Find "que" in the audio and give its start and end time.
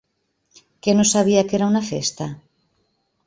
0.81-0.91, 1.47-1.55